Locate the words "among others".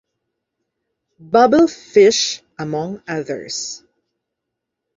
2.57-3.83